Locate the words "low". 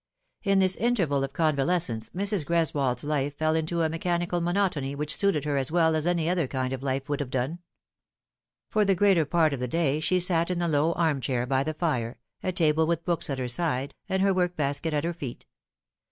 10.67-10.93